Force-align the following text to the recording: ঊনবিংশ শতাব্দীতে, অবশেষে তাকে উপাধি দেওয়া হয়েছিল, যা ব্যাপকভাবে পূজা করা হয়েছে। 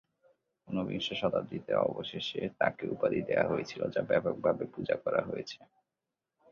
ঊনবিংশ 0.67 1.07
শতাব্দীতে, 1.13 1.71
অবশেষে 1.85 2.41
তাকে 2.59 2.83
উপাধি 2.87 3.19
দেওয়া 3.21 3.45
হয়েছিল, 3.47 3.81
যা 3.89 4.01
ব্যাপকভাবে 4.09 4.63
পূজা 4.73 4.95
করা 5.03 5.21
হয়েছে। 5.23 5.57